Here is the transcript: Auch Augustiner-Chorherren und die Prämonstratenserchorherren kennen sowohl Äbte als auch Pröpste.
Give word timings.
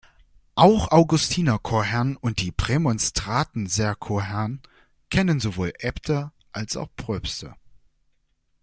Auch 0.55 0.89
Augustiner-Chorherren 0.91 2.17
und 2.17 2.41
die 2.41 2.51
Prämonstratenserchorherren 2.51 4.63
kennen 5.11 5.39
sowohl 5.39 5.73
Äbte 5.77 6.31
als 6.51 6.75
auch 6.75 6.89
Pröpste. 6.95 7.53